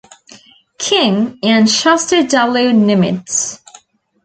[0.79, 2.71] King, and Chester W.
[2.71, 3.59] Nimitz.